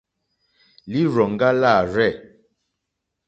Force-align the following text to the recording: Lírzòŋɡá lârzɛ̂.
Lírzòŋɡá 0.91 1.49
lârzɛ̂. 1.61 2.11